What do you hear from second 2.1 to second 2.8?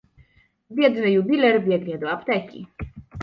apteki.